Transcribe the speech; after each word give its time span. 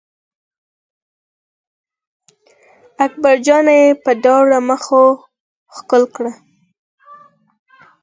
اکبر 3.05 3.35
جان 3.45 3.67
یې 3.79 3.83
په 4.03 4.11
دواړو 4.23 4.57
مخونو 4.69 5.21
ښکل 5.75 6.03
کړ. 6.15 6.25